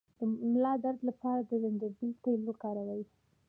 [0.17, 0.19] د
[0.53, 3.03] ملا درد لپاره د زنجبیل تېل وکاروئ